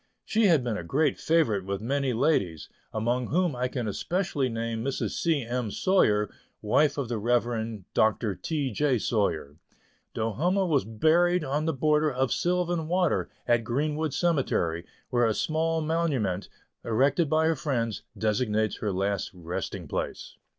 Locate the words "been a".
0.63-0.83